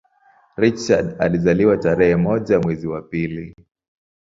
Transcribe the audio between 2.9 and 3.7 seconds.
pili